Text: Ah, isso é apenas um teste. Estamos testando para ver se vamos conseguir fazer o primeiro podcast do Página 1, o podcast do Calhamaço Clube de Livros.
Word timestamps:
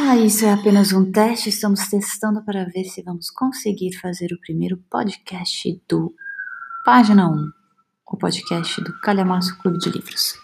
Ah, 0.00 0.16
isso 0.16 0.46
é 0.46 0.52
apenas 0.52 0.92
um 0.92 1.10
teste. 1.10 1.48
Estamos 1.48 1.88
testando 1.88 2.40
para 2.44 2.64
ver 2.66 2.84
se 2.84 3.02
vamos 3.02 3.30
conseguir 3.30 3.96
fazer 3.96 4.32
o 4.32 4.40
primeiro 4.40 4.76
podcast 4.88 5.82
do 5.88 6.14
Página 6.84 7.28
1, 7.28 7.50
o 8.06 8.16
podcast 8.16 8.80
do 8.80 8.96
Calhamaço 9.00 9.58
Clube 9.58 9.78
de 9.78 9.90
Livros. 9.90 10.34